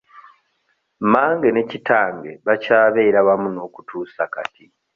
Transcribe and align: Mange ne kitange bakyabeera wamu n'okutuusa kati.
Mange 1.11 1.49
ne 1.53 1.63
kitange 1.69 2.31
bakyabeera 2.45 3.19
wamu 3.27 3.47
n'okutuusa 3.51 4.23
kati. 4.33 4.65